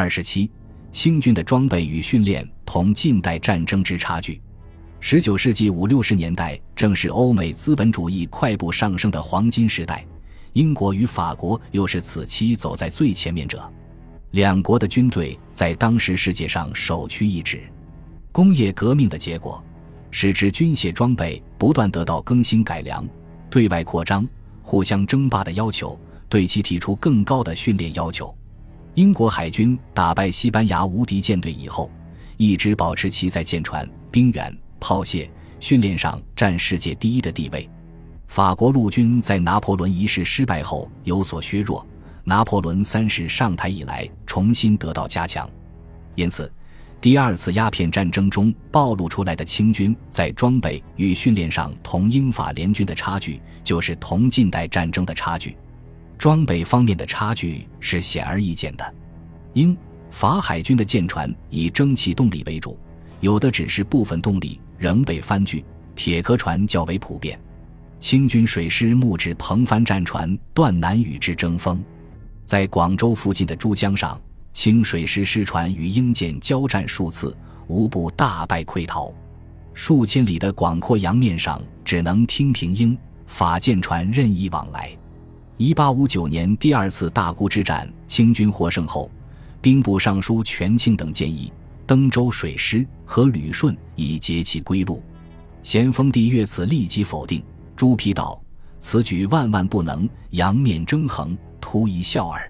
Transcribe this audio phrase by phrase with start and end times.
[0.00, 0.48] 二十七，
[0.92, 4.40] 清军的装备与训练同近代战争之差距。
[5.00, 10.06] 十九世纪五六十年代正是欧美资本主义快步上升的黄金时代，
[10.52, 13.68] 英国与法国又是此期走在最前面者。
[14.30, 17.60] 两国的军队在当时世界上首屈一指。
[18.30, 19.60] 工业革命的结果，
[20.12, 23.04] 使之军械装备不断得到更新改良。
[23.50, 24.24] 对外扩张、
[24.62, 28.32] 互相争霸的要求，对其提出更高的训练要求。
[28.98, 31.88] 英国海军打败西班牙无敌舰队以后，
[32.36, 35.30] 一直保持其在舰船、兵员、炮械
[35.60, 37.70] 训练上占世界第一的地位。
[38.26, 41.86] 法国陆军在拿破仑一世失败后有所削弱。
[42.24, 45.48] 拿破仑三世上台以来，重新得到加强，
[46.16, 46.52] 因此，
[47.00, 55.56] 第二次鸦片战争中暴露出来的清军在装备与训练上同英法联军的差距，就是同近代战争的差距。
[56.18, 58.94] 装备方面的差距是显而易见的。
[59.54, 59.74] 英
[60.10, 62.76] 法海军的舰船以蒸汽动力为主，
[63.20, 67.38] 有的只是部分动力，仍被帆具、铁壳船较为普遍。
[68.00, 71.82] 清军水师木质篷帆战船断难与之争锋。
[72.44, 74.20] 在广州附近的珠江上，
[74.52, 79.12] 清水师师船与英舰交战数次，无不大败溃逃。
[79.74, 84.96] 数千里的广阔洋面上，只能听凭英法舰船任意往来。
[85.58, 89.10] 一八五九年第二次大沽之战，清军获胜后，
[89.60, 91.52] 兵部尚书权庆等建议
[91.84, 95.02] 登州水师和旅顺以截其归路。
[95.64, 97.42] 咸丰帝阅此立即否定。
[97.74, 98.40] 朱批道
[98.78, 102.48] ：“此举万万不能，洋面争衡。”图一笑耳，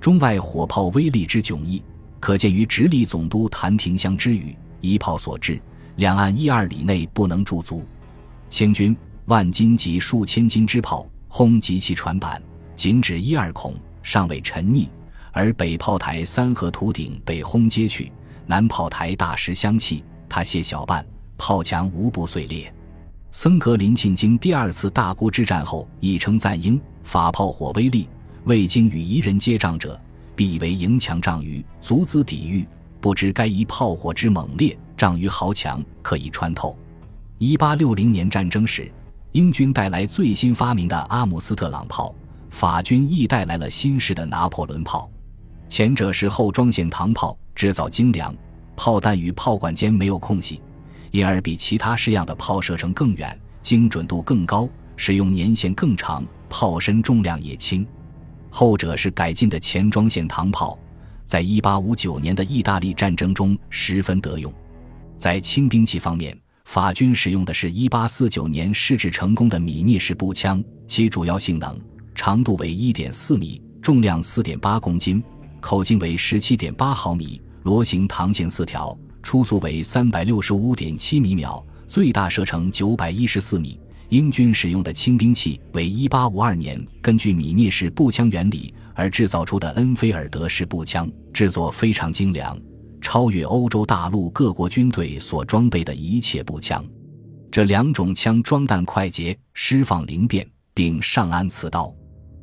[0.00, 1.82] 中外火炮威力之迥异，
[2.18, 5.60] 可见于直隶总督谭廷香之语：“一炮所致，
[5.96, 7.84] 两岸一二里内不能驻足。”
[8.48, 12.42] 清军万斤及数千斤之炮轰击其船板，
[12.74, 14.88] 仅止一二孔，尚未沉溺；
[15.30, 18.10] 而北炮台三合土顶被轰揭去，
[18.46, 21.06] 南炮台大石相砌，他卸小半，
[21.36, 22.72] 炮墙无不碎裂。
[23.30, 28.08] 僧格林沁经第二次大沽之战后，亦称赞英法炮火威力。
[28.44, 30.00] 未经与夷人接仗者，
[30.34, 32.66] 必为迎强仗于足资抵御，
[32.98, 36.74] 不知该一炮火之猛烈，仗于豪强可以穿透。
[37.36, 38.90] 一八六零年战争时，
[39.32, 42.14] 英军带来最新发明的阿姆斯特朗炮，
[42.48, 45.10] 法军亦带来了新式的拿破仑炮。
[45.68, 48.34] 前者是后装线膛炮，制造精良，
[48.74, 50.62] 炮弹与炮管间没有空隙，
[51.10, 57.86] 因而比其他式样的炮射程更远，精准度更高，使用年限更长，炮身重量也轻。
[58.50, 60.78] 后者是改进的前装线膛炮，
[61.26, 64.50] 在一八五九年的意大利战争中十分得用。
[65.18, 66.34] 在轻兵器方面，
[66.68, 71.74] 法军使用的是一八四九年试制成功的米涅式步枪，其主要性能：
[72.14, 75.24] 长度为一点四米，重量四点八公斤，
[75.60, 83.80] 口径为十七点八毫米，螺形膛线四条，初速为三百六十五点七米秒，最大射程九百一十四米。
[84.10, 92.54] 英军使用的轻兵器为1852年根据米涅式步枪原理而制造出的恩菲尔德式步枪，制作非常精良，
[93.10, 96.84] 超越欧洲大陆各国军队所装备的一切步枪。
[97.50, 101.90] 这两种枪装弹快捷，释放灵便，并上安刺刀。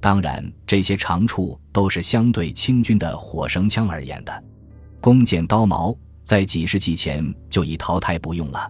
[0.00, 4.44] 当然，这些长处都是相对清军的火绳枪而言的。
[4.98, 8.66] 弓箭刀矛在几世纪前就已淘汰不用了。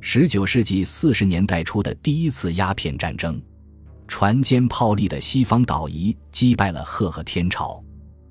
[0.00, 3.38] 十九世纪四十年代初的第一次鸦片战争，
[4.06, 7.84] 船坚炮利的西方岛夷击败了赫赫天朝。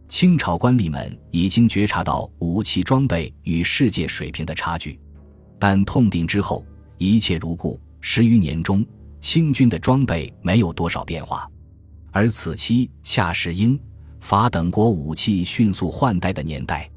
[0.07, 4.97] 清朝官吏们已经觉察到武器装备与世界水平的差距，
[5.59, 6.65] 但痛定之后，
[6.97, 7.79] 一切如故。
[7.99, 8.85] 十余年中，
[9.19, 11.49] 清军的装备没有多少变化，
[12.11, 13.77] 而此期恰是英
[14.21, 16.89] 法等国武器迅速换代的年代，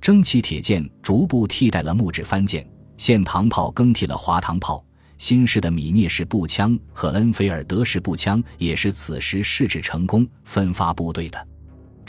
[0.00, 2.68] 蒸汽铁剑逐步替代了木质帆舰。
[2.98, 4.84] 线膛炮更替了滑膛炮，
[5.16, 11.48] 新式的米涅式步枪和恩菲尔德式步枪也是此时试制成功、分发部队的。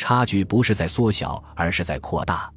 [0.02, 2.52] 差距不是在缩小，而是在扩大。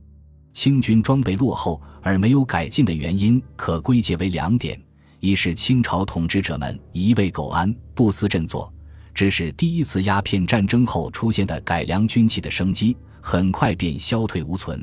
[0.54, 4.80] 清军装备落后而没有改进的原因，可归结为两点：
[5.20, 8.72] 一是清朝统治者们一味苟安、不思振作，
[9.12, 14.82] 致使第一次鸦片战争后出现的改良军器的生机很快便消退无存。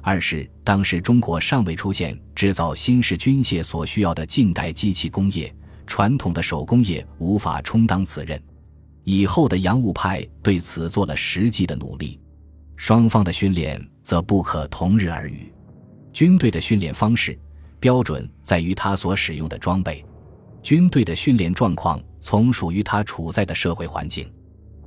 [0.00, 5.54] 二是当时中国尚未出现制造新式军械所需要的近代机器工业，
[5.86, 8.42] 传统的手工业无法充当此任。
[9.10, 12.20] 以后的洋务派对此做了实际的努力，
[12.76, 15.50] 双方的训练则不可同日而语。
[16.12, 17.38] 军队的训练方式
[17.80, 20.04] 标准在于他所使用的装备，
[20.62, 24.30] 军队的训练状况从属于他处在的社会环境、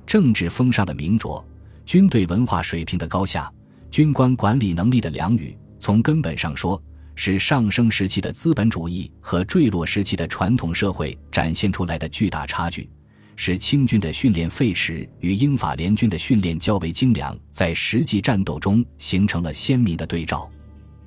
[0.06, 1.44] 政治风尚的明浊、
[1.84, 3.52] 军队文化水平的高下。
[3.90, 6.80] 军官管理能力的良与，从根本上说，
[7.16, 12.88] 是上升时期的资本主义和坠落时期的传统社会展现出来的巨大差距，
[13.44, 20.48] 使清军的训练废弛与英法联军的训练较为精良，在实际战斗中形成了鲜明的对照。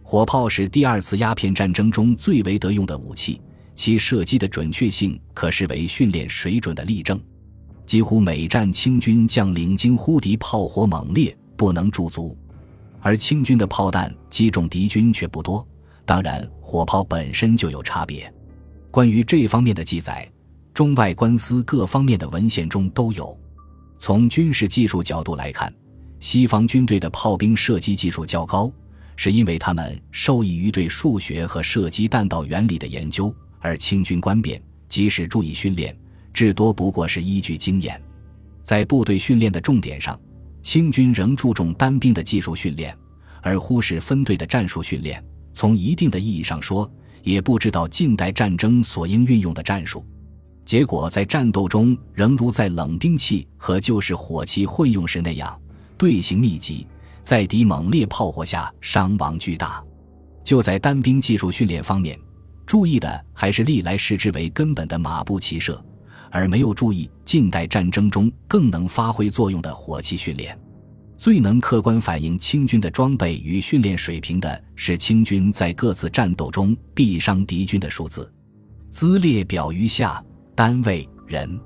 [0.03, 3.41] 火炮是第二次鸦片战争中最为得用的武器，
[3.77, 7.23] 其射击的准确性可视为训练水准的例证。
[7.87, 12.37] 几乎每战清军将领惊呼敌炮火猛烈，不能驻足。
[13.01, 15.65] 而清军的炮弹击中敌军却不多，
[16.05, 18.29] 当然火炮本身就有差别。
[18.91, 20.29] 关于这方面的记载，
[20.75, 23.35] 中外官司各方面的文献中都有。
[23.97, 25.73] 从军事技术角度来看，
[26.19, 28.71] 西方军队的炮兵射击技术较高，
[29.15, 35.97] 是因为他们受益于对数学和射击弹道原理的研究；而清军官兵即使注意训练，
[36.33, 37.99] 至多不过是依据经验。
[38.63, 40.19] 在部队训练的重点上。
[40.65, 42.97] 清军仍注重单兵的技术训练，
[43.43, 45.23] 而忽视分队的战术训练。
[45.53, 46.91] 从一定的意义上说，
[47.23, 50.03] 也不知道近代战争所应运用的战术。
[50.65, 55.59] 结果在战斗中，仍如在冷兵器和旧式火器混用时那样，
[55.99, 56.87] 队形密集，
[57.23, 59.83] 在敌猛烈炮火下伤亡巨大。
[60.43, 62.19] 就在单兵技术训练方面，
[62.67, 65.83] 注意的还是历来视之为根本的马步骑射。
[66.31, 70.59] 而没有注意近代战争中更能发挥作用的火器训练，
[71.17, 78.29] 最能客观反映清军的装备与训练水平的是清军在各自战斗中毙伤敌军的数字。
[78.91, 80.21] 兹列表于下，
[80.55, 81.61] 单位人。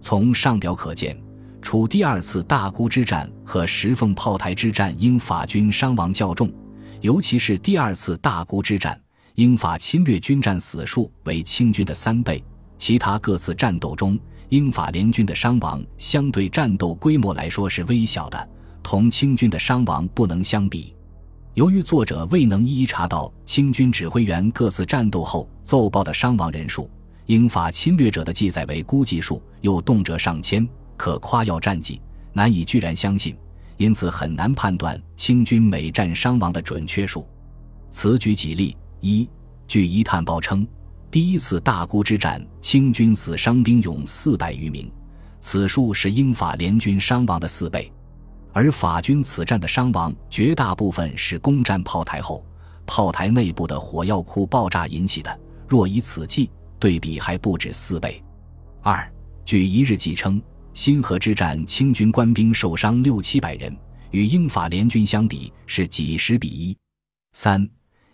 [0.00, 1.16] 从上表可见，
[1.62, 6.52] 除第二次大沽之战和石凤炮台之战，英法军伤亡较重，
[7.00, 9.00] 尤其是第二次大沽之战，
[9.36, 12.42] 英法侵略军战死数为清军的三倍。
[12.76, 18.48] 其他各次战斗中，英法联军的伤亡相对战斗规模来说是微小的，
[18.82, 20.94] 同清军的伤亡不能相比。
[21.54, 26.90] 由于作者未能一一查到清军指挥员各次战斗后奏报的伤亡人数，
[27.26, 32.00] 英法侵略者的记载为估计数，又动辄上千，可夸耀战绩，
[32.32, 33.34] 难以居然相信，
[33.78, 37.26] 因此很难判断清军每战伤亡的准确数。
[37.88, 39.28] 此举几例：一，
[39.66, 40.66] 据一探报称。
[41.10, 44.90] 第一次大沽之战，清军死伤兵勇四百余名，
[45.40, 47.90] 此数是英法联军伤亡的四倍。
[48.52, 52.44] 而法军此战的伤亡绝大部分是攻占炮台后，
[52.84, 55.40] 炮台内部的火药库爆炸引起的。
[55.66, 58.22] 若以此计对比，还不止四倍。
[58.82, 59.10] 二，
[59.44, 60.40] 据一日记称，
[60.72, 63.74] 新河之战，清军官兵受伤六七百人，
[64.10, 66.76] 与英法联军相比是几十比一。
[67.32, 67.68] 三，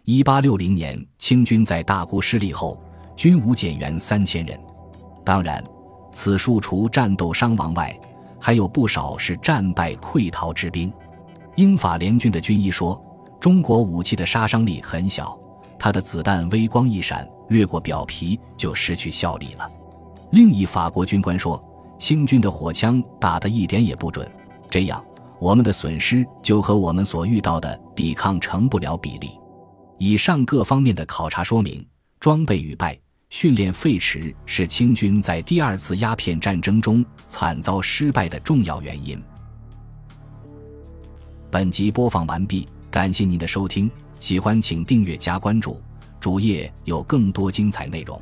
[0.04, 2.80] 一八六零年，清军在大沽失利后。
[3.16, 4.58] 军无减员三千人，
[5.22, 5.62] 当然，
[6.10, 7.94] 此数除战斗伤亡外，
[8.40, 10.90] 还有不少是战败溃逃之兵。
[11.56, 12.98] 英法联军的军医说，
[13.38, 15.38] 中国武器的杀伤力很小，
[15.78, 19.70] 它的子弹微光一闪，掠过表皮就失去效力了。
[20.32, 21.62] 另一法国军官说，
[21.98, 24.26] 清军的火枪打得一点也不准，
[24.70, 25.04] 这样
[25.38, 29.30] 我们的损失就和我们所遇到的抵抗成不了比例。
[29.98, 31.86] 以上各方面的考察说明，
[32.18, 32.98] 装备与败。
[33.28, 39.22] 训练废弛是清军在第二次鸦片战争中惨遭失败的重要原因。
[41.48, 43.88] 本集播放完毕，感谢您的收听，
[44.18, 45.80] 喜欢请订阅加关注，
[46.20, 48.20] 主页有更多精彩内容。